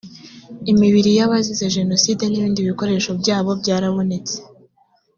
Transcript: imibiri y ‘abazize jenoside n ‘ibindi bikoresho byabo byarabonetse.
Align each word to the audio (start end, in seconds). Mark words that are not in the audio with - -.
imibiri 0.71 1.09
y 1.19 1.21
‘abazize 1.25 1.65
jenoside 1.77 2.23
n 2.27 2.33
‘ibindi 2.39 2.67
bikoresho 2.69 3.11
byabo 3.21 3.51
byarabonetse. 3.61 4.37